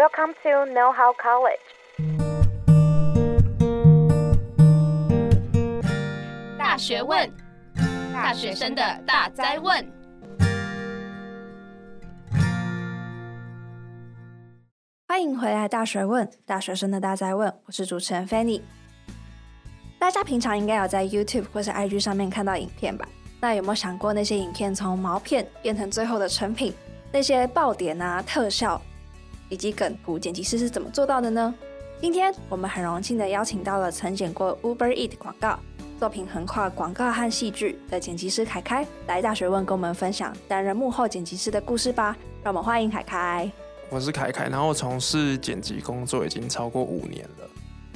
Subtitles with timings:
[0.00, 1.60] Welcome to Know How College。
[6.56, 7.30] 大学问，
[8.10, 9.86] 大学生的大哉问。
[15.06, 17.52] 欢迎回来，《大学问》大学生的大哉问。
[17.66, 18.62] 我是主持人 Fanny。
[19.98, 23.06] 大家平常应该有在 YouTube 或是 IG 上面看到影片吧？
[23.38, 26.74] 那有没有想过，那些影片从毛片变成最后的成品，
[27.12, 28.80] 那些爆点啊、特效？
[29.50, 31.54] 以及梗图剪辑师是怎么做到的呢？
[32.00, 35.58] 今天我们很荣幸的邀请到了曾剪过 Uber Eat 广告、
[35.98, 42.16] 作品横跨广告和戏剧的剪辑师凯凯来大学问，跟我们分享担任幕后剪辑师的故事吧。
[42.42, 43.50] 让我们欢迎凯凯。
[43.90, 47.50] 我是凯凯，然后从事剪辑工作已经超过五年了，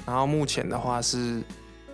[0.04, 1.40] 然后目前的话是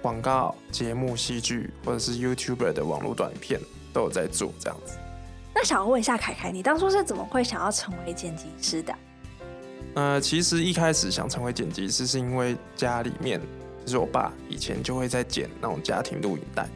[0.00, 3.60] 广告、节目、戏剧或者是 YouTuber 的网络短片
[3.92, 4.94] 都有在做这样子。
[5.54, 8.92] 那想要问一下凯凯，你当初是怎么会想要成为剪辑师的？
[9.94, 13.40] 呃，其实一开始想成为剪辑师，是因为家里面
[13.84, 16.68] 就是我爸以前就会在剪那种家庭录影带，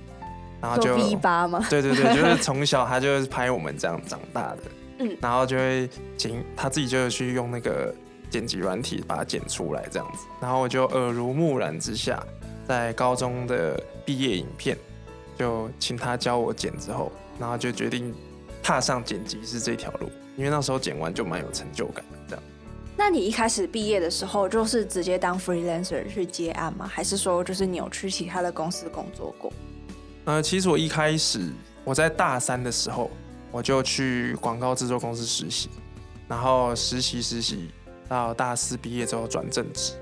[0.61, 1.65] 然后就 V8 吗？
[1.71, 4.63] 对对对， 就是从小他就是拍我们这样长大的，
[4.99, 7.95] 嗯，然后就会剪，他自己就去用那个
[8.31, 12.21] 剪辑软体把它剪出来这样子，然后我就耳濡目染之下，
[12.67, 14.77] 在高中的毕业影片
[15.39, 18.13] 就请他教我剪之后，然后就决定
[18.61, 22.43] 踏上剪辑师这条路，因为那时候剪完就蛮有成就感的这样。
[22.97, 26.87] 那你一开始毕业的时候，就是直接当 freelancer 去接案吗？
[26.87, 29.53] 还是说，就是你有去其他的公司工作过？
[30.25, 31.51] 呃，其实我一开始
[31.85, 33.11] 我在大三的时候，
[33.51, 35.69] 我就去广告制作公司实习，
[36.29, 37.69] 然后实习实习
[38.09, 39.93] 到大四毕业之后转正职，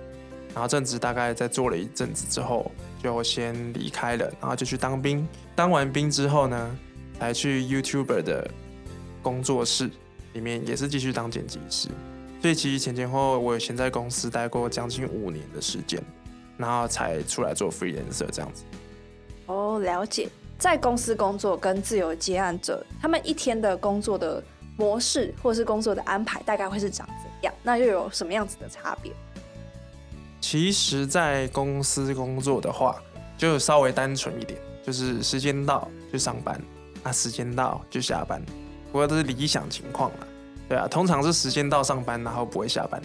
[0.54, 2.70] 然后正职大概在做了一阵子之后，
[3.02, 5.26] 就先离开了，然后就去当兵。
[5.56, 6.78] 当完兵之后呢，
[7.18, 8.48] 才去 YouTuber 的
[9.22, 9.90] 工作室
[10.34, 11.88] 里面，也是继续当剪辑师。
[12.42, 16.02] 所以其实前前后后，我先在公司待过将近五年的时间，
[16.56, 18.64] 然后才出来做 freelancer 这样子。
[19.46, 20.28] 哦，了解。
[20.58, 24.42] 在公司工作跟自由接案者，他们一天的工作的
[24.76, 27.54] 模式或是工作的安排，大概会是长怎样？
[27.62, 29.12] 那又有什么样子的差别？
[30.40, 33.00] 其实，在公司工作的话，
[33.38, 36.60] 就稍微单纯一点，就是时间到就上班，
[37.04, 38.44] 啊，时间到就下班。
[38.90, 40.26] 不过都是理想情况啦。
[40.72, 43.02] 对啊，通常是时间到上班，然后不会下班。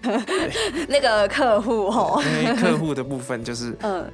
[0.86, 4.08] 那个客户哦，因为客户的部分就是， 嗯，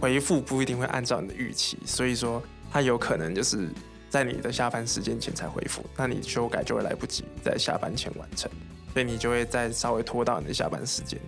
[0.00, 3.68] 回复不一定会按照你的预期，所以说他有可能就是
[4.10, 8.50] 在你的下班时间前才回复，那你修改就会来不及在下班前完成，
[8.92, 11.20] 所以你就会再稍微拖到你的下班时间。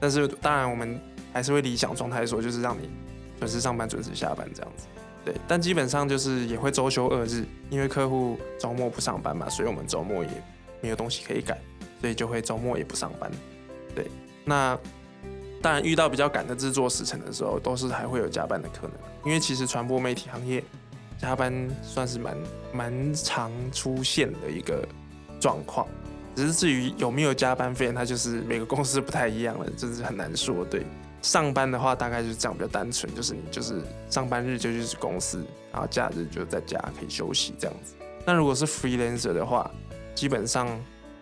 [0.00, 0.98] 但是当然我们
[1.30, 2.88] 还是会理想状态说，就是让你
[3.38, 4.86] 准时上班、准时下班这样子。
[5.26, 10.30] 对，但基本上就是也会周休二日，因为客户周末不上班嘛，所以我们周末也。
[10.84, 11.58] 没有东西可以改，
[11.98, 13.30] 所以就会周末也不上班。
[13.94, 14.06] 对，
[14.44, 14.78] 那
[15.62, 18.92] 当然遇到比较赶的制作时程的时候，都是还会有加班的可能。
[19.24, 20.62] 因为其实传播媒体行业
[21.18, 22.36] 加班算是蛮
[22.70, 24.86] 蛮常出现的一个
[25.40, 25.88] 状况。
[26.36, 30.62] 只是至于有没有加班费，那就是每个公司不太一样了， 就是很难说。
[30.66, 30.84] 对，
[31.22, 33.80] 上班的话大概就是这样比较单纯，就是你就是
[34.10, 37.94] 上班日就去公司，然后假日就在家可以休息这样子。
[38.26, 39.70] 那如果是 freelancer 的话，
[40.14, 40.68] 基本上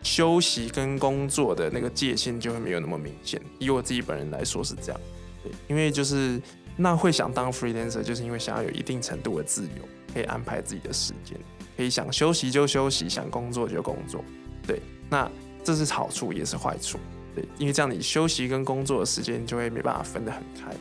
[0.03, 3.41] 休息跟工作的那个界限就会没有那么明显。
[3.59, 5.01] 以我自己本人来说是这样，
[5.43, 6.41] 对，因为就是
[6.77, 11.39] 那会想当 freelancer，就是因为想要有一定程度的自由，可以安排自己的时间，
[11.77, 14.25] 可以想休息就休息，想工作就工作。
[14.67, 15.31] 对，那
[15.65, 16.99] 这是好处也是坏处，
[17.35, 20.75] 对，因为这样你休息跟工作的时间就会没办法分得很开，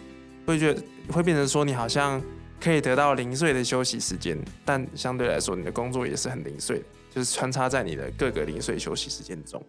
[0.46, 2.22] 会觉得会变成说你好像
[2.60, 6.86] 可以得到零碎的休息时间，但相对来说你的工作也是很零碎的。
[7.14, 9.62] 就是穿插在你的各个零碎休息时间中，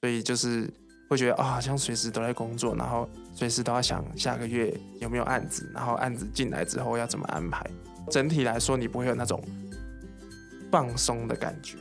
[0.00, 0.68] 所以就是
[1.08, 7.64] 会觉得啊，好像随时都在工作，然后随时都要想下个月有没有案子，然后案子进来之后要怎么安排。
[8.10, 9.42] 整体来说，你不会有那种
[10.70, 11.76] 放松的感觉。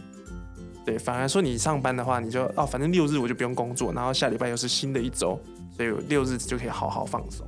[0.85, 5.39] 对，反而说你上班的话，你就哦，反正六日我就不用工作，然后下礼拜又是新的一周，
[5.75, 7.47] 所以六日就可以好好放松。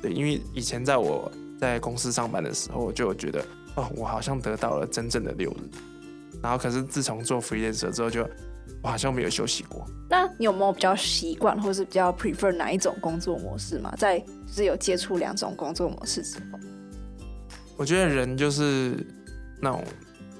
[0.00, 1.30] 对，因为以前在我
[1.60, 3.44] 在公司上班的时候，我就觉得
[3.74, 5.70] 哦，我好像得到了真正的六日。
[6.42, 8.30] 然后，可是自从做 freelancer 之后就，就
[8.82, 9.84] 我好像没有休息过。
[10.10, 13.92] 那你有没有比较习惯，或是比较 prefer 哪一种工作模式吗？
[13.98, 16.58] 在就是有接触两种工作模式之后，
[17.76, 19.06] 我觉得人就是
[19.60, 19.84] 那种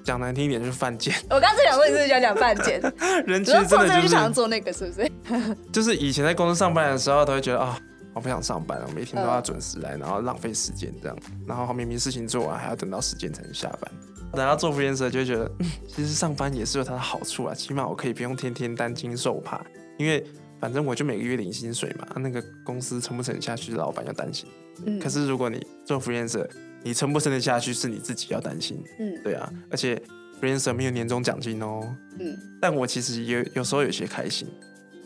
[0.05, 1.15] 讲难听一点就是犯贱。
[1.29, 2.81] 我刚才想说你是想讲犯贱？
[3.27, 5.11] 人其实真的就是想做那个，是不是？
[5.73, 7.83] 就是以前在公司上班的时候，都会觉得啊、哦，
[8.15, 13.93] 我不想上班了，每天都要准时来，然后浪费时间这样，然后明明事情做完，还要等到时间才能下班。
[14.33, 19.65] 等到做 freelancer 就会觉得，嗯，其实上班也是有它的好处啊，起码我可以不用天天担惊受怕，
[19.99, 20.25] 因为
[20.61, 24.49] 反正我就每个月领薪水嘛，那个公司撑不撑下去，老板要担心。
[24.87, 26.49] 嗯，可是如果你做 freelancer，
[26.83, 28.83] 你撑不撑得下去是你自己要担心。
[28.99, 30.01] 嗯，对啊，而且
[30.41, 31.81] freelancer 没有年终奖金哦。
[32.21, 34.47] 嗯，但我其实有有时候有些开心，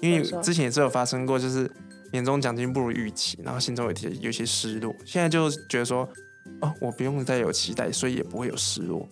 [0.00, 1.70] 因为之前也是有发生过，就是
[2.12, 4.94] 年终奖金不如预期，然后心中有些有些失落。
[5.06, 6.06] 现在就觉得说，
[6.60, 9.08] 哦，我不用再有期待，所以也不会有失落。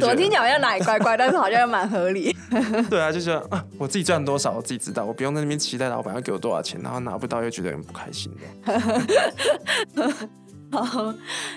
[0.00, 2.34] 我听起来好像哪里怪怪，但是好像又蛮合理。
[2.88, 8.32] 对啊，就是啊，我自己赚多少我自己知道，我不用在那边期待老板要给我多少钱，然后拿不到又觉得很不开心
[10.72, 11.14] 好，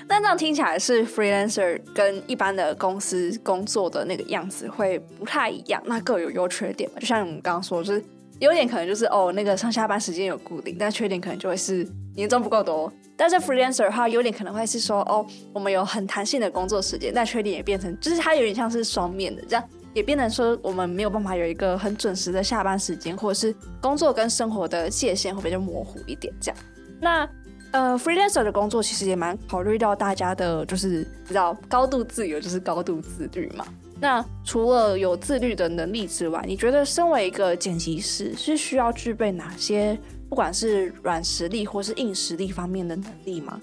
[0.10, 7.00] 那这样听起来是 freelancer 跟一般的公司工作的那个样子会不太一样，那各有优缺点嘛。
[7.00, 8.04] 就像我们刚刚说，就是
[8.40, 12.92] 优点可能就是哦，那个上下班时间有固定，但缺点可能就会是年终不够多。
[13.18, 26.58] 但是 freelancer 的话，优点可能会是说哦，我们有很弹性的工作时间，但缺点也变成就是它有点像是双面的，这样也变成说我们没有办法有一个很准时的下班时间，或者是工作跟生活的界限会比较模糊一点这样。
[27.00, 27.30] 那
[27.72, 33.66] 呃，freelancer 的工作其实也蛮考虑到大家的，就是比较高度自由，就是高度自律嘛。
[34.00, 39.98] 那除了有自律的能力之外，你觉得身为一个剪辑师是需要具备哪些，
[40.30, 43.60] 不管是软实力或是硬实力方面的能力吗？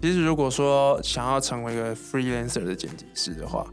[0.00, 3.66] 其实，如果说想要成为一个 freelancer 的剪辑师的话，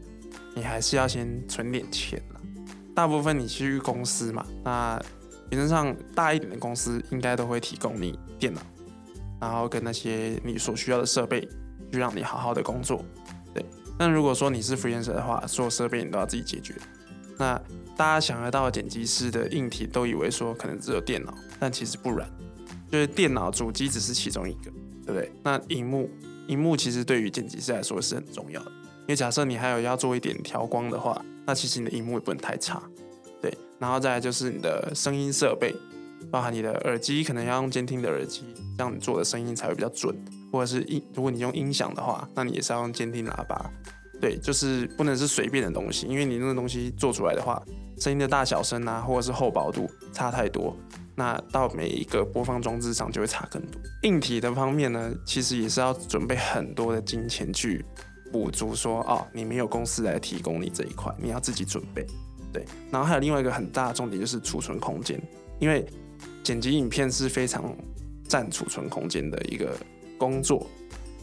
[0.54, 2.20] 你还是要先存点钱。
[2.94, 5.00] 大部分你去公司嘛，那
[5.50, 8.60] 原则上大一点的公司应该都会提供你电脑。
[9.38, 11.46] 然后跟那些你所需要的设备，
[11.92, 13.04] 就让你好好的工作。
[13.98, 16.74] 对，那如果说你是 freelancer 的话，所有设备你都要自己解决。
[17.38, 17.60] 那
[17.96, 22.28] 大家想得到剪辑师的硬体，都以为说可能只有电脑，但其实不然，
[22.90, 24.70] 就是电脑主机只是其中一个，
[25.04, 25.32] 对不对？
[25.42, 26.10] 那荧幕，
[26.48, 32.82] 荧幕其实对于剪辑师来说是很重要的，因为假设你还有要做一点调光的话，那其实你的荧幕也不能太差。
[33.40, 35.74] 对，然后再来就是你的声音设备。
[36.28, 38.42] 包含你的耳机，可能要用监听的耳机，
[38.76, 40.12] 这样你做的声音才会比较准。
[40.56, 43.70] 或者是音，如果你用音响的话，那你也是要用监听喇叭。
[44.18, 47.62] 对，就是不能是随便的东西，因为你那个东西做出来的话，
[47.98, 50.74] 声音的大小声啊，或者是厚薄度差太多，
[51.14, 53.78] 那到每一个播放装置上就会差更多。
[54.04, 57.84] 硬体的方面呢，其实也是要准备很多的金钱去
[58.32, 62.06] 补足说，说哦，你没有公司来提供你这一块，你要自己准备。
[62.50, 65.20] 对，然后还有另外一个很大的重点就是储存空间，
[65.60, 65.84] 因为
[66.42, 67.76] 剪辑影片是非常
[68.26, 69.76] 占储存空间的一个
[70.18, 70.66] 工作，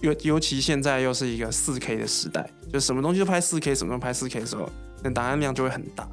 [0.02, 4.70] 尤尤其现在又是一个四 K 的时代，就什么东西都拍四 K，什么都拍四 K 的时候，
[5.04, 6.08] 那档案量就会很大。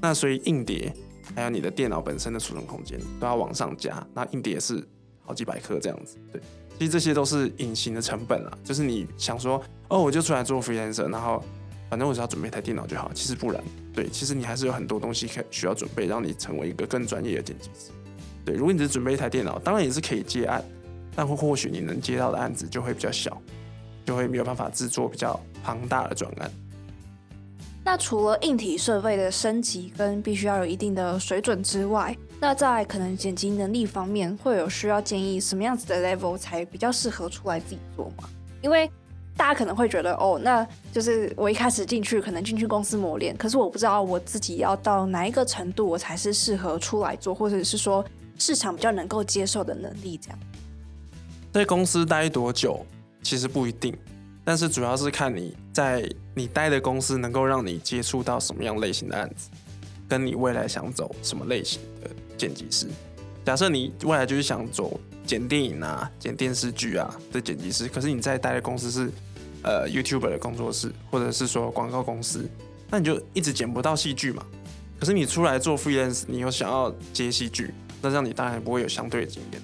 [0.00, 0.92] 那所以硬碟
[1.34, 4.86] 还有你的电脑本身的储存空间都要往上加，那硬碟是
[5.22, 6.16] 好几百颗这样子。
[6.32, 6.40] 对，
[6.78, 11.42] 其实这些都是隐形的成本啊，就是你想说哦，我就出来做 freelancer，然后
[11.88, 13.62] 反正我只要准备一台电脑就好，其实不然。
[13.94, 17.90] 对，其实你还是有很多东西可需要准备，让你成为一个更专业的剪辑师。
[18.44, 20.62] 对，如果你只准备一台电脑，当然也是可以接案，
[21.16, 23.40] 但或许你能接到的案子就会比较小，
[24.04, 26.50] 就会没有办法制作比较庞大的专案。
[27.82, 38.28] 那除了硬体设备的升级跟必须要有一定的水准之外，那在可能剪辑能力方面，会有需要建议什么样子的 level 才比较适合出来自己做吗？
[38.60, 38.90] 因为
[39.36, 48.04] 大家可能会觉得，哦，那就是我一开始进去，可能进去公司磨练，可是我不知道我自己要到哪一个程度，我才是适合出来做，或者是说。
[48.38, 50.38] 市场比较能够接受的能力，这样。
[51.56, 52.84] 在公司待多久
[53.22, 53.96] 其实不一定，
[54.44, 59.48] 但是主要是看你在你待的公司能够让你接触到什么样类型的案子，
[60.06, 62.86] 跟你未来想走什么类型的剪辑师。
[63.42, 69.10] 假设你未来就是想走剪电影啊、剪电视剧啊的剪辑师，可是你在待的公司是
[69.62, 72.46] 呃 YouTuber 的工作室，或者是说广告公司，
[72.90, 74.44] 那你就一直剪不到戏剧嘛。
[75.00, 77.72] 可是你出来做 freelance，你又想要接戏剧。
[78.02, 79.62] 那这样你当然不会有相对的经验，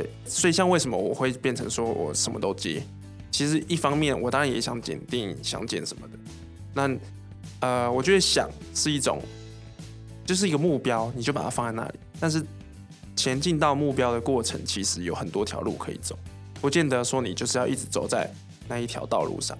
[0.00, 2.82] 对，所以像为什么我会变成说我什么都接？
[3.30, 6.14] 其实一方面我当然也想剪电影，想剪什么的。
[6.72, 6.90] 那
[7.60, 9.20] 呃，我觉得想是一种，
[10.24, 11.94] 就是一个目标，你就把它放在那里。
[12.18, 12.42] 但是
[13.14, 16.18] 前进到目标的过程，其实有很多条路可以走，
[16.62, 18.30] 不见得说你就是要一直走在
[18.66, 19.56] 那一条道路上。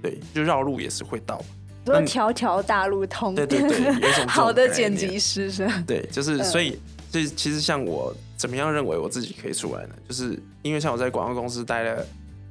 [0.00, 1.42] 对，就绕路也是会到，
[1.84, 3.34] 说条条大路通。
[3.34, 5.68] 对对对，有一种 好的剪辑师是。
[5.86, 6.70] 对，就是所以。
[6.70, 6.80] 嗯
[7.14, 9.94] 所以其实像我怎么样认为我自己可以出来呢？
[10.08, 12.04] 就是因为像我在广告公司待了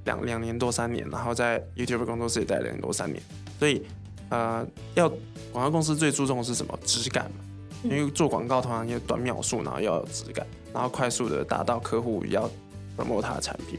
[0.06, 3.22] 两两年多三年，然后在 YouTube 工作室也待了两年多三年，
[3.60, 3.86] 所以
[4.30, 4.66] 呃，
[4.96, 5.10] 要
[5.52, 6.80] 广告公司最注重的是什么？
[6.86, 7.44] 质感嘛。
[7.84, 12.50] 因为做广告通常要短秒数，然后要有质感，然后快速的达到客户要
[12.98, 13.78] promote 他的产品，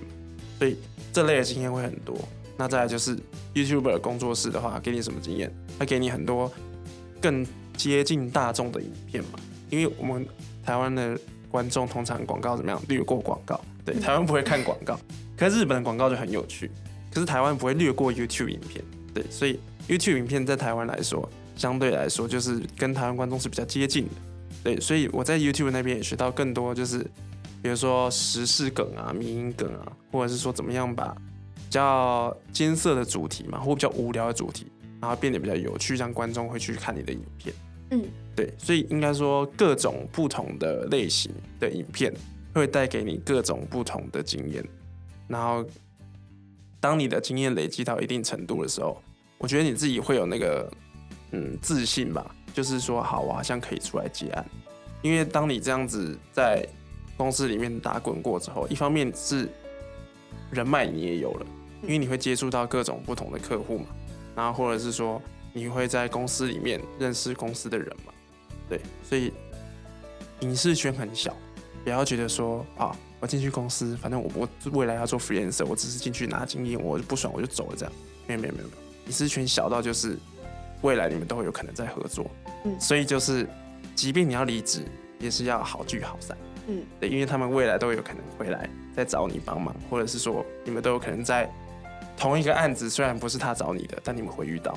[0.58, 0.76] 所以
[1.14, 2.14] 这类的经验会很多。
[2.58, 3.18] 那再来就是
[3.54, 5.50] YouTuber 工作室的话，给你什么经验？
[5.78, 6.52] 他给你很多
[7.22, 7.42] 更
[7.74, 9.38] 接近大众的影片嘛，
[9.70, 10.28] 因为我们。
[10.64, 11.18] 台湾的
[11.50, 12.80] 观众通常广告怎么样？
[12.88, 14.98] 略过广告，对，台湾不会看广告。
[15.36, 16.70] 可是日本的广告就很有趣，
[17.12, 24.10] 可是台湾不会略过 YouTube 影片，对，所以 YouTube 影片在台湾来说，相对来说就是跟台湾观众是比较接近的，
[24.62, 26.98] 对，所以我在 YouTube 那边也学到更多，就是
[27.62, 31.14] 比如说时事梗啊、迷因梗啊，或者是说怎么样把
[31.54, 34.66] 比较艰涩的主题嘛，或比较无聊的主题，
[35.00, 37.54] 然后变得比较有趣，让观众会去看你的影片。
[37.90, 38.02] 嗯，
[38.34, 42.12] 对，所以应该说各种不同的类型的影片
[42.54, 44.64] 会带给你各种不同的经验，
[45.28, 45.64] 然后
[46.80, 49.00] 当你的经验累积到一定程度的时候，
[49.38, 50.68] 我觉得你自己会有那个
[51.32, 54.44] 嗯自信吧，就是说好，我好像可以出来接案，
[55.02, 56.66] 因为当你这样子在
[57.16, 59.48] 公司里面打滚过之后，一方面是
[60.50, 61.46] 人脉你也有了，
[61.82, 63.86] 因为你会接触到各种不同的客户嘛，
[64.34, 65.20] 然后或者是说。
[65.56, 68.12] 你会在公司里面认识公司的人嘛？
[68.68, 69.32] 对，所以
[70.40, 71.34] 影视圈很小，
[71.84, 77.92] 不要觉得说啊，我进去公司，反正我我未来要做 freelancer，我只是进去拿经验，我就不爽我就走了这样。
[78.26, 78.68] 没有没有没有
[79.06, 80.18] 影视圈小到就是
[80.82, 82.28] 未来你们都会有可能在合作。
[82.64, 83.48] 嗯，所以就是，
[83.94, 84.82] 即便你要离职，
[85.20, 86.36] 也是要好聚好散。
[86.66, 91.48] 嗯，对，因为他们未来都有可能回来再找你帮忙，或者是说你们都有可能在
[92.16, 94.76] 同一个案子，虽然不是他找你的，但你们会遇到。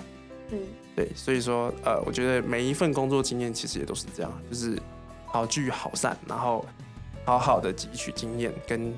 [0.52, 0.60] 嗯，
[0.96, 4.82] 对，所以说，呃，我觉得每一份工作经验其实也都是这样，就是
[5.26, 6.66] 好聚好散，然后
[7.26, 8.94] 好好的汲取经验跟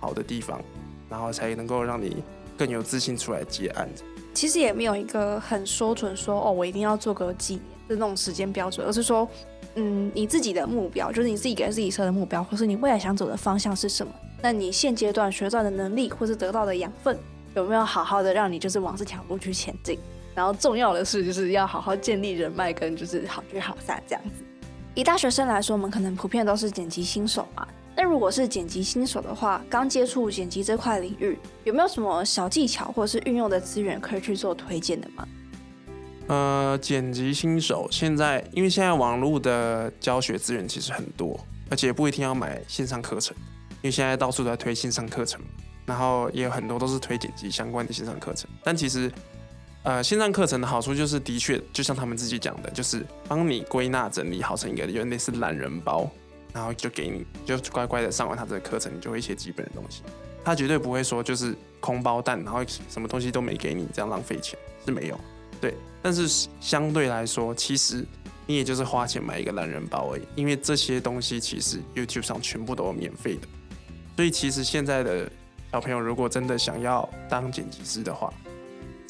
[0.00, 0.60] 好的地方，
[1.08, 2.22] 然后才能够让你
[2.56, 4.04] 更有自信出来接案子。
[4.34, 9.28] 其实也没有一个很说准说哦，我一定要做个几年的那种时间标准，而是说，
[9.74, 14.12] 嗯，你自己的目标，就是你自己给自己设的目标，或是你未来想走的方向是什么？
[14.40, 17.18] 那你现阶段学到的能力，或是得到的养分，
[17.54, 19.98] 有没有好好的让你就是往这条路去前进？
[20.34, 24.44] 然后重要的是，就是要好好建立人脉，跟就是好聚好散这样子。
[24.94, 27.66] 以大学生来说，我们可能普遍都是剪辑新手嘛。
[27.94, 35.28] 那如果是剪辑新手的话，刚接触剪辑这块领域，有没有什么小技巧或者是运用的资源可以去做推荐的吗？
[36.28, 43.36] 呃，剪辑新手现在，因为现在网络的教学资源其实很多，而且不一定要买线上课程，
[43.82, 45.40] 因为现在到处都在推线上课程，
[45.84, 49.12] 然后也有很多都是推剪辑相关的线上课程，但其实。
[49.84, 56.08] 呃，线上课程的好处就是，的确就像他们自己讲的，就是帮你归纳整理好成一个有点类似懒人包，
[56.52, 60.02] 然后就给你，就乖乖的上完他这个课程，你就会一些基本的东西。
[60.44, 65.18] 他绝对不会说就是空包蛋，然后什么东西都没给你，这样浪费钱是没有。
[65.60, 68.04] 对，但是相对来说，其实
[68.46, 73.48] 你也就是花钱买一个懒人包而已，因为这些东西其实 YouTube 上全部都有免费的。
[74.14, 75.28] 所以其实现在的
[75.72, 78.32] 小朋友如果真的想要当剪辑师的话，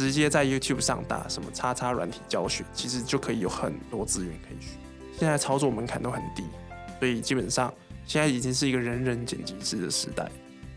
[0.03, 4.73] 直接在 YouTube 上打什么叉叉软体教学，其实就可以有很多资源可以学。
[5.17, 6.43] 现在操作门槛都很低，
[6.99, 7.73] 所以基本上
[8.05, 10.29] 现在已经是一个人人剪辑师的时代。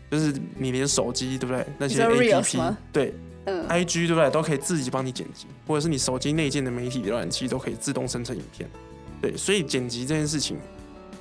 [0.08, 1.66] 就是你连手机对不对？
[1.76, 3.12] 那些 APP 对，
[3.46, 4.30] 嗯，IG 对不对？
[4.30, 8.70] 都可以自己帮你剪辑，或者是你手机内建的媒体浏览器都可以自动生成影片。
[9.20, 10.58] 对，所以剪辑这件事情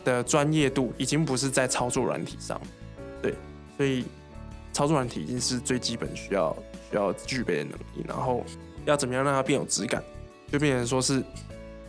[0.04, 2.62] 的专业度已经不是在操作软体上，
[3.24, 3.34] 对，
[3.76, 4.06] 所以
[4.72, 6.56] 操作软体已经是最基本需要。
[6.92, 8.44] 要具备的能力，然后
[8.86, 10.04] 要怎么样让它变有质感，
[10.52, 11.24] 就变成说是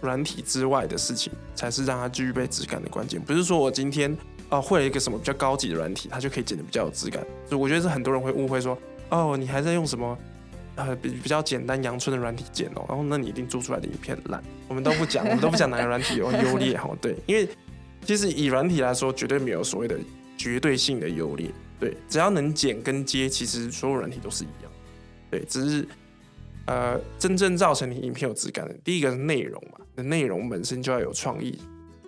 [0.00, 3.20] 软体之外的事情，才是让它具备质感的关键。
[3.20, 4.16] 不是说我今天
[4.48, 7.22] 啊会了一个什么比较高级的软体，它就可以剪得比较有质感。
[7.48, 8.76] 所以我觉得是很多人会误会说，
[9.10, 10.16] 哦，你还在用什么
[10.76, 14.42] 呃比比较简单阳春的软体剪哦，然后那你一定做出来的影片烂。
[14.68, 16.90] 我们都不讲，我们都不讲哪个软体有优劣哈。
[17.00, 17.48] 对，因为
[18.04, 19.96] 其实以软体来说，绝对没有所谓的
[20.36, 21.50] 绝对性的优劣。
[21.78, 24.65] 对，只要能剪跟接，其实所有软体都是一样。
[25.30, 25.88] 对，只是
[26.66, 31.58] 呃，真正造成你影片有质感的，第一个是内容嘛，你的内容本身就要有创意，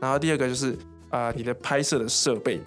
[0.00, 0.76] 然后第二个就是
[1.10, 2.64] 呃，你的拍摄的设备嘛，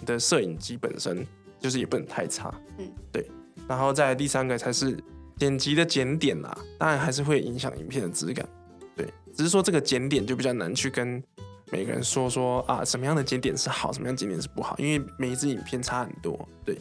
[0.00, 1.26] 你的摄影机本身
[1.60, 3.26] 就是也不能太差，嗯，对，
[3.68, 4.96] 然后再来第三个才是
[5.36, 8.48] 剪辑的剪点啦，当然还是会影响影片的质感，
[8.96, 11.22] 对，只是说这个剪点就比较难去跟
[11.70, 16.78] 每个人说说啊，什么样的剪点是好，什么样的剪点是不好，因为每一支影片差很多，对。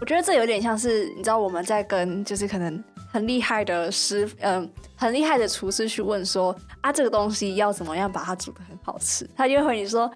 [0.00, 9.28] 我觉得这有点像是，你知道我们在跟就是可能很厉害的师，嗯、很厉害的厨师去问说啊，这个东西要怎么样把它煮的很好吃？
[9.36, 10.10] 他就会回你说，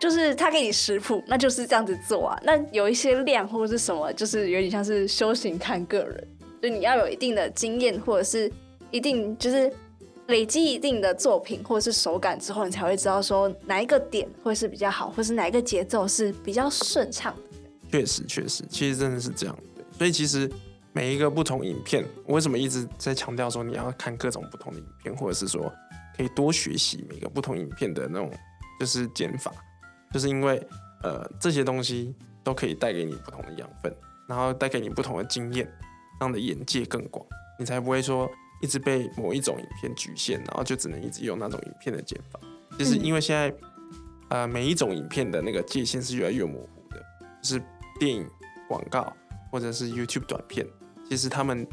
[0.00, 2.38] 就是他给你食谱，那就是这样子做啊。
[2.42, 6.28] 那有一些量或者是什么，就是有点像是修行看个人，
[6.62, 8.50] 就你要有一定的经验，或者是
[8.90, 9.70] 一定就是
[10.28, 17.34] 累积一定的作品或者是手感之后，你才会知道说哪一个点会是比较好，或是哪一个节奏是比较顺畅。
[17.90, 19.58] 确实，确实，其实真的是这样。
[19.92, 20.50] 所以其实
[20.92, 25.72] 每一个不同影片，我为什么一直在强调说你要看各种不同的影片，或者是说
[26.16, 28.30] 可以多学习每个不同影片的那种
[28.78, 29.52] 就是剪法，
[30.12, 30.64] 就是因为
[31.02, 32.14] 呃这些东西
[32.44, 33.94] 都可以带给你不同的养分，
[34.28, 35.68] 然后带给你不同的经验，
[36.20, 37.24] 让你的眼界更广，
[37.58, 38.30] 你才不会说
[38.62, 42.38] 一直被某一种影片局限，然后就只能一直用那种影片的剪法。
[42.78, 43.52] 就是因为现在、
[44.28, 47.02] 呃每一种影片的那个界限是越来越模糊的，
[47.42, 47.62] 就是
[47.98, 48.28] 电影、
[48.68, 49.12] 广告
[49.50, 50.66] 或者是 YouTube 短片，
[51.08, 51.66] 其实他们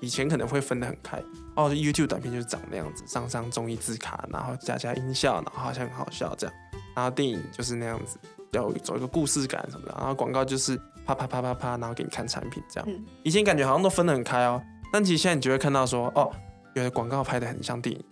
[0.00, 1.22] 以前可能会分得很开。
[1.56, 6.56] 哦，YouTube 短片就是长那样子，上上综艺字卡，然后加加音效，然后好像很好笑这样。
[6.94, 8.18] 然后电影就是那样子，
[8.52, 9.94] 要走一个故事感什么的。
[9.98, 12.88] 然后广告就是啪啪啪啪啪，然后给你看产品这样。
[12.90, 16.30] 嗯、以前感觉好像都分得很开哦，但其实现在你就会看到说，哦，
[16.74, 18.04] 有的广告拍得很像电影，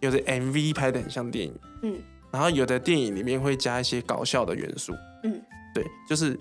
[0.00, 1.96] 有的 MV 拍得很像电影，嗯，
[2.30, 4.92] 然后有的电影里面会加一些搞笑的元素，
[5.24, 5.40] 嗯，
[5.74, 6.38] 对，就是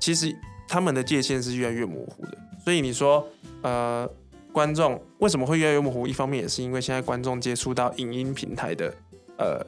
[0.00, 0.34] 其实
[0.66, 2.36] 他们的界限是越来越模糊的。
[2.64, 3.24] 所以你说，
[3.62, 4.10] 呃。
[4.52, 6.08] 观众为什么会越来越模糊？
[6.08, 8.92] 一方面也是因为现在观众接触到影音平台的
[9.38, 9.64] 呃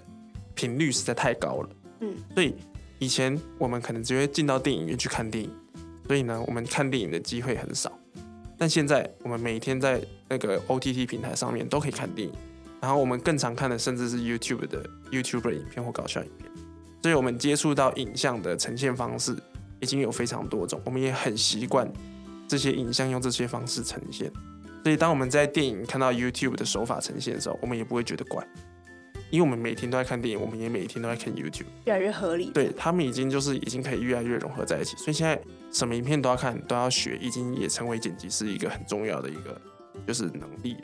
[0.57, 1.69] 频率实在太高了。
[2.01, 2.53] 嗯，所以
[2.99, 5.49] 以前我们可能只会进到电影院去看电影，
[6.09, 7.97] 所以呢，我们看电影的机会很少。
[8.59, 12.35] 但现在我们每天在那个 OTT 平台上面都可以看电影，
[12.81, 16.51] 然后我们更常看的甚至是 YouTube 的 YouTuber 影片或搞笑影片。
[17.03, 19.37] 所以我们接触到影像的呈现方式
[19.83, 21.87] 已经有非常多种，我们也很习惯
[22.49, 24.33] 这些影像用这些方式呈现。
[24.85, 28.47] 所以，当我们在电影看到 YouTube 的手法呈现的时候，我们也不会觉得怪，
[29.31, 32.51] 因为我们每天都在看电影，我们也每天都在看 YouTube，越来越合理。
[32.55, 39.61] 对，他们已经就是已经可以越来越融合在一起，所以现在什么影片都要看，都要学，已经也成为剪辑师一个很重要的一个
[40.07, 40.77] 就是能力。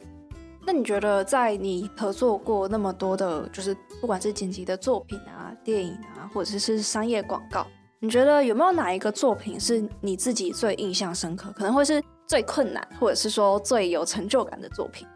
[0.65, 7.67] 那你觉得，在你合作过那么多的，就是不管是剪辑的作品啊、电影啊，或者是商业广告，
[8.01, 11.53] 你觉得有没有哪一个作品是你自己最印象深刻？
[11.53, 12.03] 可能会是。
[12.29, 15.09] 最困难，或者是说最有成就感的作品，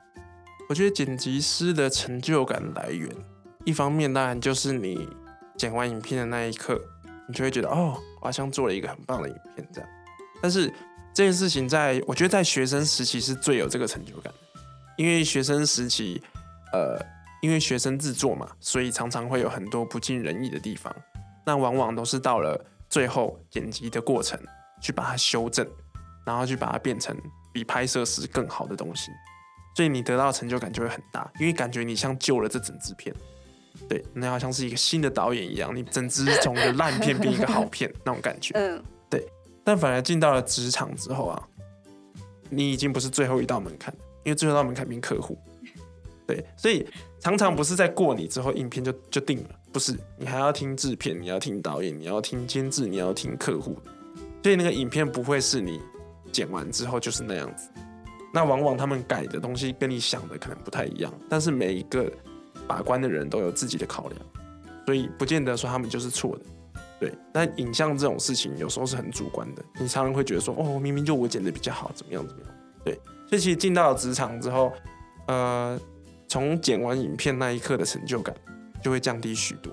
[0.66, 3.06] 我觉得剪辑师的成就感来源，
[3.66, 5.06] 一方面当然就是你
[5.54, 6.80] 剪完影片的那一刻，
[7.28, 9.90] 你就会觉得哦，我好像做了一个很棒的影片这样。
[10.40, 10.72] 但是
[11.12, 14.38] 这件事情在我觉得在学生时期是最有这个成就感的，
[14.96, 16.18] 因为学生时期，
[16.72, 16.98] 呃，
[17.42, 20.96] 因为学生制作嘛，所以常常会有很多不尽人意的地方，
[21.44, 22.58] 那往往都是到了
[22.92, 24.38] 最后剪辑的过程
[24.80, 25.66] 去把它修正。
[26.24, 27.12] 然后去把它变成
[27.52, 29.10] 比拍摄时更好的东西，
[29.74, 33.12] 所以你得到的成就感就会很大，因为感觉你像救了这整支片，
[33.88, 39.26] 对，那好像是一个新的导演一样，你整支从一个烂片变一个好片那种感觉，嗯，对。
[39.64, 41.48] 但反而进到了职场之后啊，
[42.48, 45.36] 你已经不是最后一道门槛，因为最后一道门槛变客户，
[46.24, 46.86] 对，所以
[47.22, 53.78] 常常不是在过你之后影片就就定了，不是，你还要听制片，你要听导演，你要听监制，你要听客户，
[54.42, 55.80] 所以那个影片不会是你。
[56.32, 57.68] 剪完之后就是那样子，
[58.32, 62.10] 那往往他们改的东西跟你想的可能不太一样，但是每一个
[62.66, 64.18] 把关的人都有自己的考量，
[64.86, 67.12] 所以不见得说他们就是错的，对。
[67.34, 72.94] 但影像这种事情有时候是很主观的，你常常会觉得说，哦，明明就我剪的比较好，怎么样怎么样，对。
[73.28, 74.72] 所以其实进到了职场之后，
[75.26, 75.78] 呃，
[76.32, 78.34] 从剪完影片那一刻的成就感
[78.82, 79.70] 就会降低许多，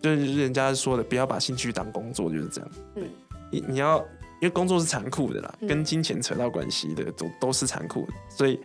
[0.00, 2.70] 就是人家说的，不要把兴趣当工作，就是这样。
[2.96, 3.04] 嗯，
[3.52, 4.02] 你你要。
[4.40, 8.60] 因为工作是残酷的啦，跟金钱扯到关系的都都是残酷的，所以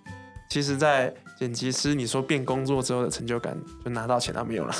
[0.47, 4.75] 其实，在剪辑师你说变工作之后的成就感，就拿到钱他没有了，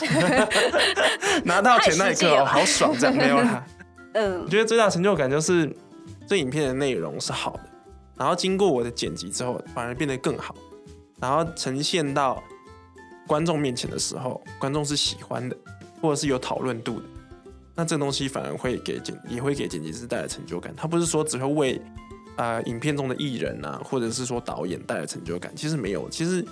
[1.44, 3.66] 拿到钱那一刻哦，好爽，这样没有啦。
[4.14, 5.68] 嗯，我觉得最大成就感就是
[6.28, 7.64] 这影片的内容是好的，
[8.16, 10.56] 然后经过我的剪辑之后，反而变得更好，
[11.20, 12.40] 然后呈现到
[13.28, 15.56] 观众面前的时候，观众是喜欢的，
[16.02, 17.06] 或者是有讨论度的。
[17.76, 20.74] 那这东西反而会给剪，也会给剪辑师带来成就感。
[20.76, 21.82] 他不是说只会为，
[22.38, 26.46] 呃，影片中的艺人啊，或者是说导演带来成就感，其实没有，其实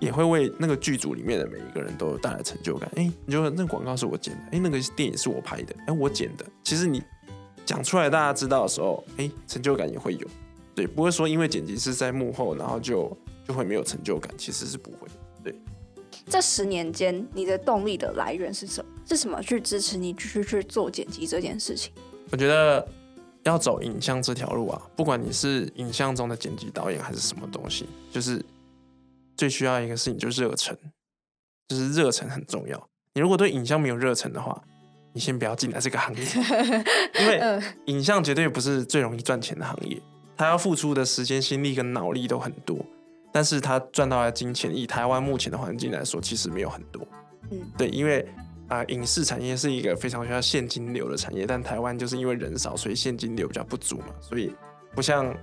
[0.00, 2.90] 也会为那个剧组里面的每一个人都带来成就感。
[2.96, 6.44] 哎，你觉得那广告是我剪的，哎，那个电影是我拍的，哎，我剪的。
[6.64, 7.00] 其实你
[7.64, 10.26] 讲出来大家知道的时候，哎，成就感也会有。
[10.74, 15.06] 对，不会说因为剪辑师在幕后，然后就就会没有成就感，其实是不会。
[15.06, 15.23] 对。
[16.26, 18.90] 这十年间，你的动力的来源是什么？
[19.06, 21.92] 是什么去支持你继续去做剪辑这件事情？
[22.30, 22.86] 我觉得
[23.42, 28.44] 要走影像这条路啊，不管你是影像中的剪辑导演还是什么东西，就是
[29.36, 30.76] 最需要一个事情就是热忱，
[31.68, 32.88] 就是热忱很重要。
[33.12, 34.62] 你如果对影像没有热忱的话，
[35.12, 36.22] 你先不要进来这个行业，
[37.20, 40.00] 因为影像绝对不是最容易赚钱的行业，
[40.36, 42.84] 它要付出的时间、心力跟脑力都很多。
[43.34, 47.04] 但是他赚到的金钱，以台湾目前的环境来说，其实没有很多。
[47.50, 48.20] 嗯，对，因为
[48.68, 54.54] 啊、呃，影视产业是一个非常需要现金流的产业，但台湾就是因为人少，所以现金流比较不足嘛，所以
[54.94, 55.34] 不像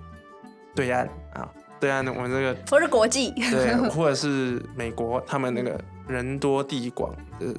[0.73, 1.51] 对岸啊，
[1.81, 5.77] 对岸我们这个或是国际，对， 或者是美国，他们那个
[6.07, 7.53] 人多地广，呃，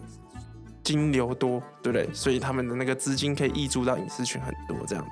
[0.82, 2.08] 金流多，对不对？
[2.14, 5.10] 所以他们的那个资金可以溢注到影视圈很多这样子，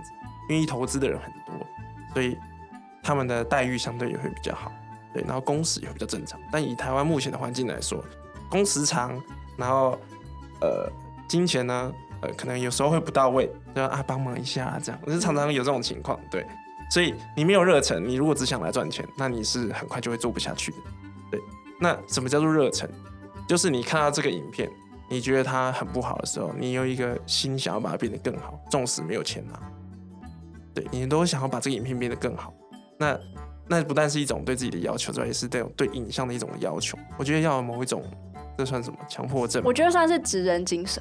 [0.49, 1.67] 愿意投资的人很多，
[2.15, 2.39] 所以
[3.03, 4.73] 他们的待遇相对也会比较好，
[5.13, 6.41] 对，然后工时也比较正常。
[6.53, 8.05] 但以台湾目前的环境来说，
[8.49, 9.21] 工时长，
[9.57, 9.99] 然后
[10.61, 10.91] 呃，
[11.29, 11.93] 金钱呢，
[12.23, 16.47] 呃，可能有时候会不到位，就要啊帮忙一下啊这样，我是常常有这种情况，对。
[16.91, 20.79] 所以你没有热忱，你如果只想来赚钱，那你是很快就会做不下去的，
[21.31, 21.41] 对。
[21.81, 22.89] 那什么叫做热忱？
[23.49, 24.71] 就是你看到这个影片。
[25.13, 29.61] 你觉得它很不好的时候，你有一个心想要把它变得更好，纵使没有钱拿，
[30.73, 32.55] 对，你都想要把这个影片变得更好。
[32.97, 33.19] 那
[33.71, 36.99] 那不但是一种对自己的要求，主要也是对对影像的一种要求。
[37.17, 38.03] 我觉得要有某一种，
[38.59, 39.63] 这算什么强迫症？
[39.65, 41.01] 我觉得算是职人精神。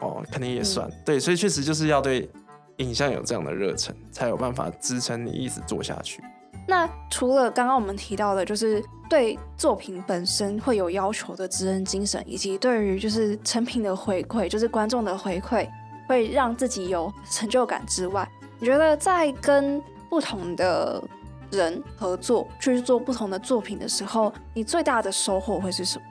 [0.00, 2.28] 哦，肯定也算、嗯、对，所以确实就是要对
[2.76, 6.22] 影像有这样的热忱，才有办法支撑你一直做下去。
[6.68, 15.66] 那除了刚刚我们提到的，就是对作品本身会有要求的职人精神，以及对于就是成品的回馈，就是观众的回馈，
[16.06, 18.28] 会让自己有成就感之外，
[18.58, 21.02] 你觉得在跟不同的
[21.50, 26.04] 人合作去做不同的作品的时候，你最大的收获会是什么？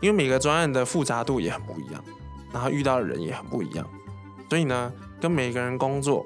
[0.00, 2.04] 因为每个专案的复杂度也很不一样，
[2.52, 3.88] 然后遇到的人也很不一样，
[4.48, 6.24] 所以呢，跟每个人工作，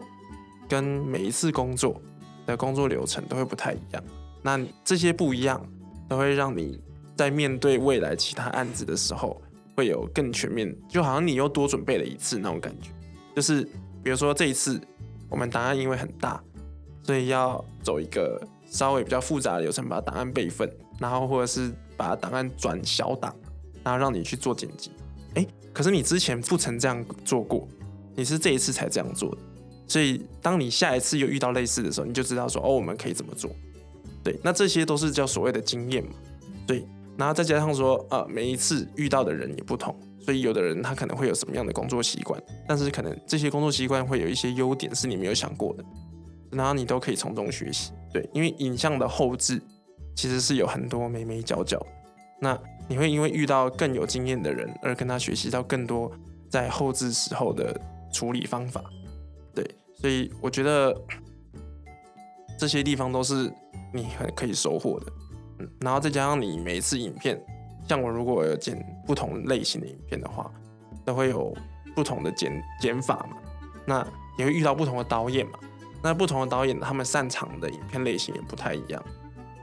[0.69, 2.01] 跟每一次工作。
[2.47, 4.03] 的工作流程都会不太一样，
[4.43, 5.65] 那这些不一样
[6.09, 6.81] 都会让你
[7.15, 9.41] 在面对未来其他案子的时候，
[9.77, 12.91] 会有更全面，就好像你又多准备了一次那种感觉。
[13.37, 13.63] 就是
[14.03, 14.81] 比如说这一次
[15.29, 16.43] 我们档案因为很大，
[17.05, 20.67] 所以要走一个稍微比较复杂的流程，把档案备份，
[20.99, 23.35] 然后或者是把档案转小档，
[23.85, 24.93] 然后让你去做剪辑。
[25.35, 27.69] 诶，可是你之前不曾这样做过，
[28.17, 29.39] 你是这一次才这样做的。
[29.87, 33.51] 所以，当你下一次又遇到类似的时候，你就知道说，哦，我们可以怎么做。
[34.23, 36.13] 对，那这些都是叫所谓的经验嘛。
[36.65, 45.85] 对，然后再加上说，呃，每一次遇到的人也不同，所以有的人他可能会有什么样的工作习惯，但是可能这些工作习惯会有一些优点是你没有想过的，
[46.53, 47.91] 然后你都可以从中学习。
[48.13, 49.61] 对，因为影像的后置
[50.15, 51.81] 其实是有很多眉眉角角，
[52.41, 56.11] 那你会因为遇到更有经验的人而跟他学习到更多
[56.49, 57.81] 在后置时候的
[58.13, 58.83] 处理方法。
[59.55, 60.95] 对，所以我觉得
[62.59, 63.53] 这些地方都是
[63.95, 65.07] 你很可以收获的，
[65.61, 67.41] 嗯，然后再加上你每一次影片，
[67.89, 70.51] 像我如果有剪不同类型的影片的话，
[71.05, 71.57] 都会有
[71.95, 73.37] 不同的剪剪法嘛，
[73.87, 75.59] 那也会遇到不同的导演嘛，
[76.03, 79.03] 那不同的导演他们擅长的影片类型也不太一样，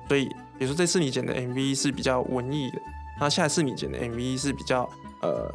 [0.08, 0.26] 所以
[0.58, 2.80] 比如说这次你剪的 MV 是比较文艺的，
[3.20, 4.90] 那下一次你剪的 MV 是比较
[5.22, 5.52] 呃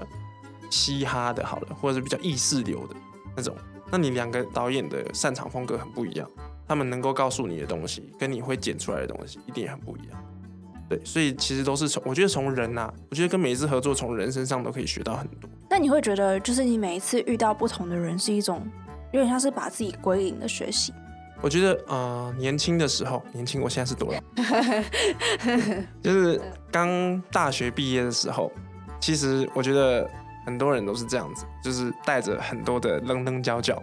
[0.70, 2.96] 嘻哈的，好了，或者是比较意识流的
[3.36, 3.54] 那种。
[3.90, 6.28] 那你两个导演的擅长风格很不一样，
[6.66, 10.24] 他们能够告诉你的东西，跟你会剪出来的东西一定也很不一样。
[10.88, 15.48] 对，所以其实都是从，我觉得从人呐、啊，我觉得跟每一次合作，从人身上都可以学到很多。
[15.70, 18.66] 那你会觉得，就是你每一次遇到不同的人，是一种
[19.12, 20.92] 有点像是把自己归零的学习。
[21.40, 24.20] 我觉得，呃，年轻的时候，年轻，我现在是多老？
[26.02, 28.50] 就是刚大学毕业的时候，
[29.00, 30.08] 其实我觉得。
[30.44, 33.80] 很多人都是这样子，就是带着很多的棱棱角角，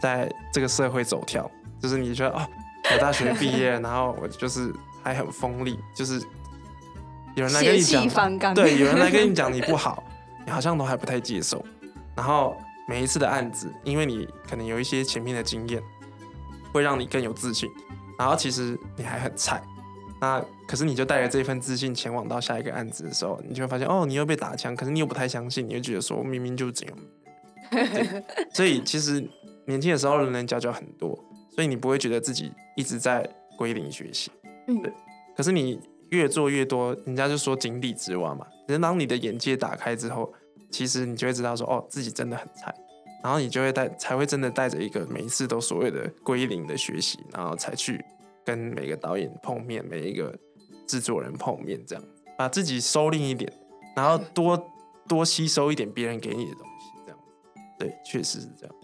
[0.00, 1.50] 在这个社会走跳。
[1.78, 2.40] 就是你觉得哦，
[2.90, 6.18] 我大学毕业， 然后我就是还很锋利，就是
[7.34, 10.02] 有人来跟你讲，对，有人来跟你 讲你不好，
[10.46, 11.62] 你好像都还不太接受。
[12.16, 12.56] 然后
[12.90, 15.80] 每一次的案子，因为你可能有一些前面的经验，
[16.72, 17.70] 会让你更有自信。
[18.18, 19.62] 然后其实你还很菜。
[20.20, 28.24] 那可是你就带着这份自信前往到下一个案子的时候，你就会发现哦，你又被打枪，可是你又不太相信，你会觉得说明明就是这样。
[28.52, 29.24] 所以其实
[29.66, 31.16] 年轻的时候人人角角很多，
[31.54, 33.24] 所以你不会觉得自己一直在
[33.56, 34.32] 归零学习。
[34.66, 34.92] 对。
[35.36, 38.44] 可是你越做越多，人家就说井底之蛙嘛。
[38.66, 40.34] 可是当你的眼界打开之后，
[40.70, 42.74] 其实你就会知道说哦，自己真的很菜，
[43.22, 48.04] 然后你就会带才会真的带着一个每一次都所谓的归零的学习，然后才去。
[48.42, 50.36] 跟每个导演碰面，每一个
[50.86, 52.02] 制作人碰面，这样
[52.38, 53.52] 把自己收敛一点，
[53.94, 54.70] 然后多
[55.06, 57.18] 多吸收一点别人给你的东西，这样
[57.78, 58.74] 对，确实是这样。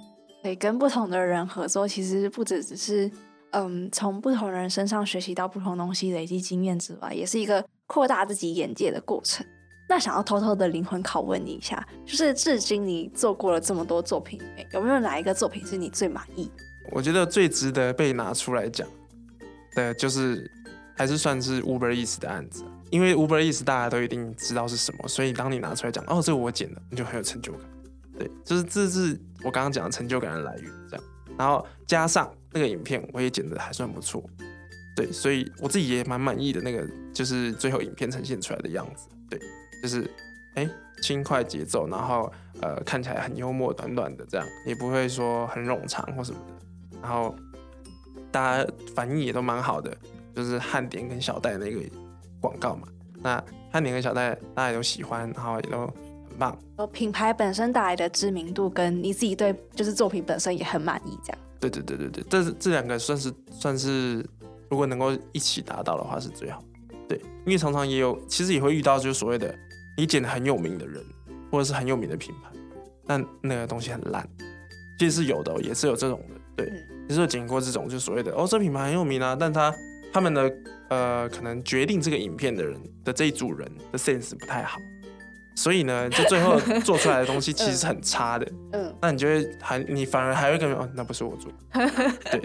[0.42, 3.10] 对，跟不同的人合作，其实不只只是
[3.52, 9.44] 嗯，从不同人身上学习到不同东西，累积经验之外，也是一个扩大自己眼界的过程。
[9.88, 14.40] 那想要偷偷的灵魂拷问你一下，就是至今你做过了这么多作品，
[14.72, 16.50] 有没有哪一个作品是你最满意？
[16.90, 18.86] 我觉得最值得被拿出来讲。
[19.74, 20.50] 对，就是
[20.96, 27.60] 还是算是 Uber Eats 的案子，因为 Uber Eats 大家都一定知道是什么，所以当你拿出来讲，哦，这个我剪的，你就很有成就感。
[28.18, 31.04] 对，就是这是我刚刚讲的成就感的来源，这样。
[31.36, 34.24] 然后加上那个影片，我也剪得还算不错。
[34.96, 39.06] 对，所以我自己也蛮满意的那个，就是最后影片呈现出来的样子。
[39.28, 39.38] 对，
[39.82, 40.10] 就是
[40.54, 40.68] 哎
[41.02, 46.98] 轻快节奏，然后呃看起来很幽默，短短的这样，也不会说很冗长或什么的。
[47.02, 47.34] 然后
[48.30, 49.96] 大家反应也都蛮好的，
[50.34, 51.80] 就是汉典跟小戴那个
[52.40, 52.88] 广告嘛。
[53.22, 55.86] 那汉典跟小戴大家都喜欢，然后也都
[56.28, 56.56] 很棒。
[56.92, 61.38] 品牌本身带来的知名度，跟你自己对就是作品本身也很满意，这样。
[61.58, 64.18] 对对对对对，这这两个算是算是，
[64.70, 66.62] 如果能够一起达到的话是最好。
[67.08, 69.54] 对，因为常常也有，其实也会遇到就是所谓的
[69.96, 71.04] 你剪的很有名的人，
[71.50, 72.50] 或者是很有名的品牌，
[73.06, 74.28] 但那个东西很烂，
[74.98, 76.40] 其实是有的，也是有这种的。
[76.56, 76.72] 对，
[77.08, 79.72] 也是有剪过这种，就所谓的哦，这品牌很有名啊，但他
[80.12, 80.52] 他们的
[80.88, 84.80] 呃，可能决定这个影片的人的这一组人的 sense 不太好。
[85.56, 88.46] 所以呢，就最后做出来的东西 其实是很差的。
[88.72, 91.50] 嗯，那你就会还你反而还会感觉哦，那不是我做。
[92.30, 92.40] 对，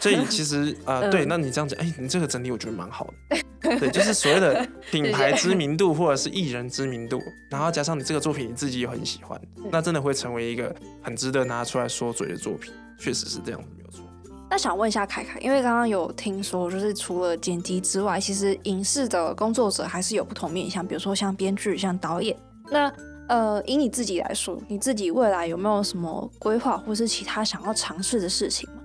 [0.00, 3.38] 所以其实啊、呃，对，那你这样子，哎、欸，你这个整体我觉得蛮好的。
[3.78, 9.40] 对，就是所谓的品牌知名度或者是艺人知名度，然后加上你这个作品你自己也很喜欢，
[9.70, 12.72] 那真的会成为一个很值得拿出来说嘴的作品。
[12.98, 14.04] 确实是这样子，没有错。
[14.50, 22.36] 那想问一下凯凯，因为刚刚有听说，就是除了剪辑之外，其实影视的工作者还是有不同面向，比如说像编剧、像导演。
[22.70, 22.92] 那
[23.28, 28.82] 呃，以你自己来说，你自己未来有没有什么规划，或是其他想要尝试的事情吗？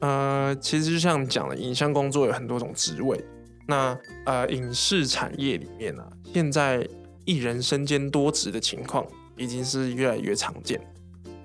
[0.00, 3.22] 呃，其实就像讲了，影像工作有很多种职位。
[3.68, 6.88] 那呃，影视产业里面呢、啊，现在
[7.24, 10.80] 艺人身兼多职的情况已经是越来越常见。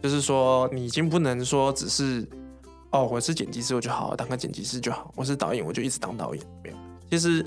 [0.01, 2.25] 就是说，你已经不能说只是
[2.91, 6.43] 哦，我是剪辑师，我就好好当个剪辑师就好；我是导演，我就一直当导演。
[6.63, 6.77] 没有，
[7.11, 7.45] 其实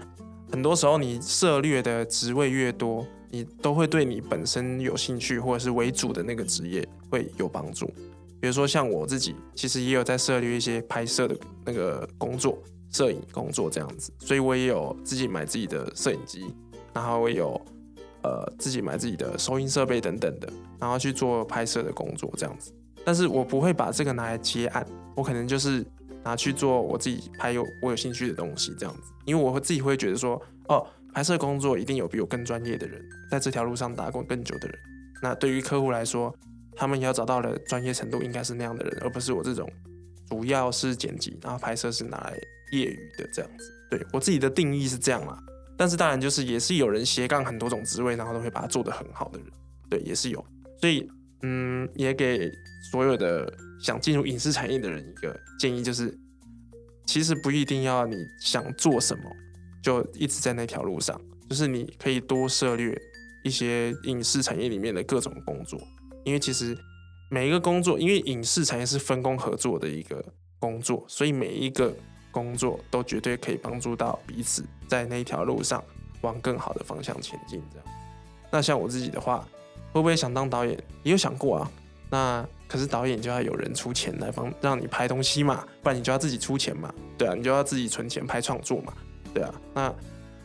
[0.53, 3.07] 很多时候你涉猎的职位越多。
[3.31, 7.87] 你都会对你本身有兴趣或者是为主的那个职业会有帮助。
[8.41, 12.59] 比如说像我自己，其实也有在涉猎一些拍摄的那个工作，
[12.91, 16.53] 摄影工作这样子，所以我也有自己买自己的摄影机，
[16.95, 17.61] 然后我有
[18.23, 22.73] 呃自己买自己的收音设备等等的，然后去做拍摄的工作这样子。
[23.05, 25.85] 但是我不会把这个拿来接案，我可能就是
[26.25, 30.87] 拿去做我自己拍有我有兴趣的东西这样子，因为我会自己会觉得说，哦。
[31.13, 34.79] 拍摄工作一定有比我更专业的人，在这条路上打工更久的人。
[35.23, 36.35] 那对于客户来说，
[36.77, 39.71] 他们要找到的专业程度应该是那样的人，而不是我这种
[40.29, 42.35] 主要是剪辑，然后拍摄是拿来
[42.73, 43.73] 业余的这样子。
[43.91, 45.39] 对，我自己的定义是这样啦。
[45.77, 49.49] 但是当然就是也是有人斜杠很多种职位，然后都会把它做得很好的人，
[49.89, 50.45] 对，也是有。
[50.81, 51.11] 所以
[51.43, 52.51] 嗯，也给
[52.91, 56.17] 所有的想进入影视产业的人一个建议，就是
[57.07, 59.25] 其实不一定要你想做什么。
[59.83, 62.97] 就一直在那条路上，就是你可以多涉猎
[63.45, 65.81] 一些影视产业里面的各种工作，
[66.25, 66.77] 因为其实
[67.31, 70.25] 每一个工作，因为影视产业是分工合作的一个
[70.59, 71.95] 工作，所以每一个
[72.31, 75.83] 工作都绝对可以帮助到彼此，在那条路上
[76.21, 77.63] 往更好的方向前进。
[77.73, 77.87] 这样，
[78.53, 79.47] 那像我自己的话，
[79.93, 80.77] 会不会想当导演？
[81.03, 81.71] 也有想过啊。
[82.13, 86.93] 那可是导演就要有人出钱来帮让你拍东西嘛，不然你就要自己出钱嘛。
[87.17, 88.93] 对啊，你就要自己存钱拍创作嘛。
[89.33, 89.95] 对啊，那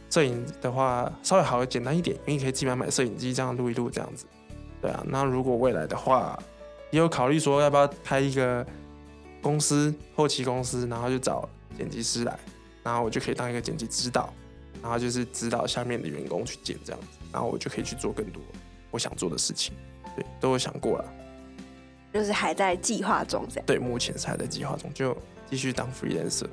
[0.10, 4.26] 摄影的话稍微好简单一点，因为你可以自己买买摄影机，这样录一录这样子。
[4.82, 6.38] 对啊，那如果未来的话，
[6.92, 8.66] 也有考虑说要不要开一个
[9.42, 12.38] 公司，后期公司，然后就找剪辑师来，
[12.84, 14.32] 然后我就可以当一个剪辑指导，
[14.82, 18.42] 然后就是指导下面的员工去剪这样子，然后我就可以去做更多
[18.92, 19.74] 我想做的事情。
[20.16, 21.14] 对，都有想过了，
[22.14, 23.66] 就是还在计划中这样。
[23.66, 25.18] 对，目前是还在计划中，就
[25.50, 26.48] 继续当 freelancer。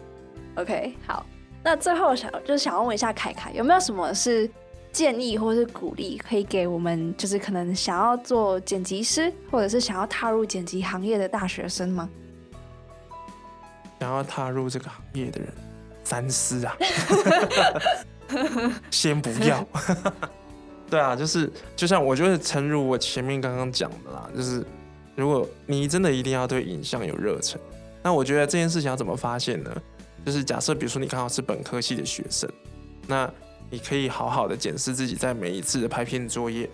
[0.57, 1.25] OK，好。
[1.65, 4.51] 那最后想就是想问一下凯凯，有没有什么是
[4.91, 12.09] 建议或是鼓励，可以给我们就是可能想要做剪辑师，或者是想要踏入剪辑行业的大学生吗？
[14.01, 15.49] 想要踏入这个行业的人，
[16.03, 16.77] 三思啊！
[18.91, 19.65] 先不要。
[20.91, 24.67] 对啊，就是就像我觉得，诚如我前面刚刚讲的啦，就是
[25.15, 27.61] 如果你真的一定要对影像有热忱，
[28.03, 29.71] 那我觉得这件事情要怎么发现呢？
[30.25, 32.49] 就是假设，比如说你刚好是本科系的学生，
[33.07, 33.29] 那
[33.71, 36.69] 你可以好好的检视自己在每一次的拍片作业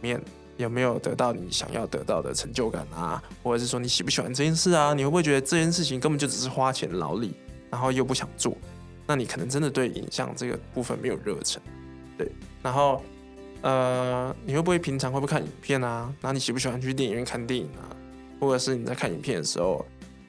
[0.00, 0.20] 面
[0.56, 4.92] 有没有得到你想要得到的成就感啊，或者是说你喜不喜欢这件事啊？
[4.92, 7.32] 你会不会觉得这件事情根本就只是花钱劳力，
[7.70, 8.56] 然后又不想做？
[9.06, 11.60] 那你可能真的对影像这个部分没有热忱，
[12.18, 12.30] 对。
[12.62, 13.02] 然后，
[13.62, 16.12] 呃，你会不会平常会不会看影片啊？
[16.20, 17.94] 那你喜不喜欢去电影院看电影啊？
[18.40, 19.78] 或者是你在看影片的时候，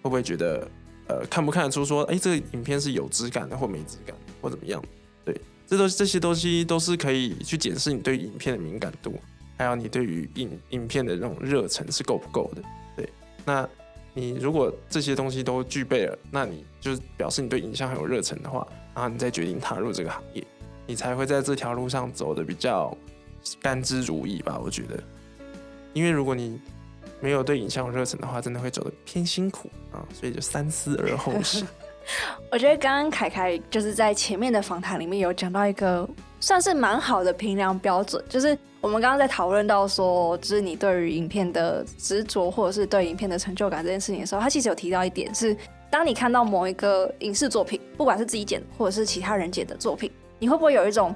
[0.01, 0.67] 会不会觉得？
[1.11, 4.81] 呃，看不看得出说，哎、这个影片是有质感的，或没质感，或怎么样？
[5.25, 5.35] 对，
[5.67, 9.19] 这都这些东西都是可以去检视你对影片的敏感度，
[9.57, 12.61] 还有你对于影影片的那种热忱是够不够的。
[12.95, 13.09] 对，
[13.43, 13.67] 那
[14.13, 20.41] 你如果这些东西都具备了，那你就表示你对影像很有热忱的话，然后你再决定踏入这个行业，
[20.87, 22.95] 你才会在这条路上走得比较
[23.61, 24.57] 甘之如饴吧。
[24.63, 25.03] 我觉得，
[25.91, 26.57] 因为如果你
[27.21, 31.65] 没有对影像有热忱的话，真的会走得偏辛苦啊，所以就三思而后行。
[32.51, 45.55] 我觉得刚刚凯凯就是在前面的访谈里面有讲到一个算是蛮好的评量标准，就是我们刚刚在讨论到说，就是你对于影片的执着或者是对影片的成就感这件事情的时候，他其实有提到一点是，
[45.91, 51.15] 当你看到某一个影视作品，不管是自己剪或者是其他人剪的作品，你会不会有一种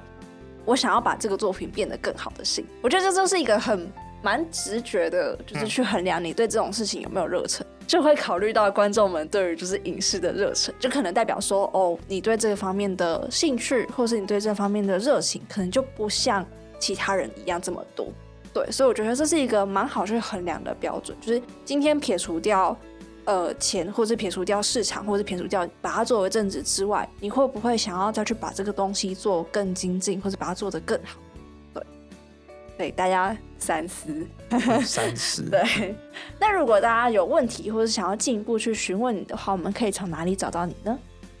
[0.64, 2.64] 我想要把这个作品变得更好的心？
[2.80, 3.90] 我觉得这就是一个很
[4.26, 7.64] 蛮直觉的，就是去衡量你对这种事情有没有热忱。
[7.86, 16.44] 就会考虑到观众们对于就是影视的热忱，就可能代表说，哦，你对这个方面的兴趣，或是你对这方面的热情，可能就不像
[16.80, 18.08] 其他人一样这么多。
[18.52, 21.16] 对，所以我觉得这是一个蛮好去衡量的标准。
[21.20, 22.76] 就是今天撇除掉
[23.26, 31.20] 呃钱，或是撇除掉市场，或是撇除掉把它作为政治之外，你会不会想要再去把这个东西做更精进，或者把它做得更好？
[32.78, 34.26] 对，大家三思。
[34.84, 35.42] 三思。
[35.50, 35.94] 对，
[36.38, 40.98] 那如果大家有问题，或者想要进一步去询问你的话，我们可以从哪里找到你呢？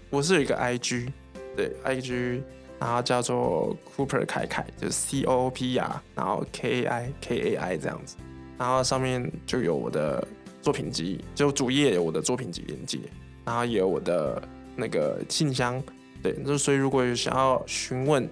[0.08, 1.08] 我是有一个 IG，
[1.54, 2.40] 对，IG，
[2.80, 8.16] 然后叫做 Cooper 凯凯，就是 C O O P R，然后 K A I K A I 这样子，
[8.58, 10.26] 然后上面就有我的
[10.62, 12.98] 作品集，就主页有我的作品集连接，
[13.44, 14.42] 然后也有我的
[14.74, 15.82] 那个信箱，
[16.22, 18.28] 对，就所以如果有想要询问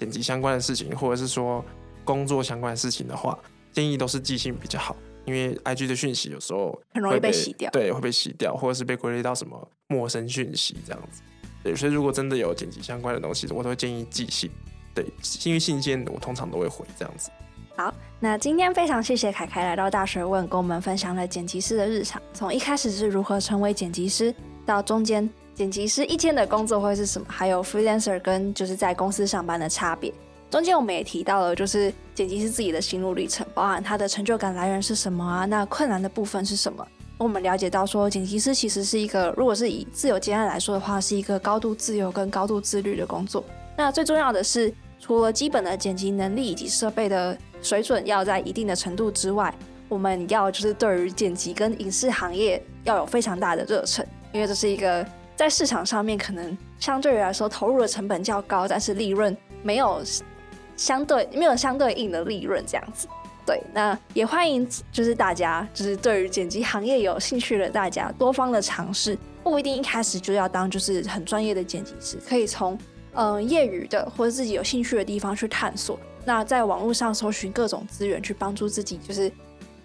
[0.00, 1.64] 剪辑相关的事情，或者是说。
[2.08, 3.38] 工作相关的事情的话，
[3.70, 11.20] 建议都是寄信比较好，因为 IG 的讯息有时候很容易被洗掉，对，会被洗掉，或者是被归类到什么陌生讯息这样子。
[11.62, 14.50] 对，所以如果真的有剪辑相关的东西，我都会建议寄信。
[14.94, 15.04] 对，
[15.44, 17.30] 因为信件我通常都会回这样子。
[17.76, 30.10] 好，那今天非常谢谢凯凯来到大学问，跟我们分享了剪辑师的日常，从一开始是如何成为剪辑师，到中间剪辑师一天的工作会是什么，还有 freelancer 跟就是在公司上班的差别。
[30.50, 35.44] 中间我们也提到了，就是剪辑师自己的心路历程，包含他的成就感来源是什么啊？
[35.44, 36.86] 那困难的部分是什么？
[37.18, 43.44] 我们了解到说，剪辑师其实是一个，如果是以自由接案来说的话，是一个高度自由跟高度自律的工作。
[43.76, 49.52] 那最重要的是，除了基本的剪辑能力以及设备的水准要在一定的程度之外，
[49.88, 55.04] 我们要就是对于剪辑跟影视行业要有非常大的热忱，因为这是一个
[55.36, 60.00] 在市场上面可能相对于来说投入的成本较高，但是利润没有。
[60.78, 63.06] 相对没有相对应的利润这样子，
[63.44, 72.78] 对，那也欢迎就是大家就是对于剪辑行业有兴趣的大家多方的尝试，不一定一开始就要当就是很专业的剪辑师，可以从
[73.12, 79.30] 嗯、呃、业余的或者自己有兴趣的地方去探索，那在网络上搜寻各种资源去帮助自己，就是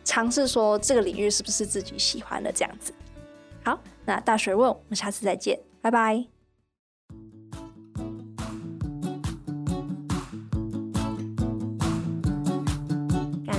[0.06, 2.94] 尝试说这个领域是不是自己喜欢的这样子。
[3.64, 6.33] 好，那大学问，我们下次再见，拜拜。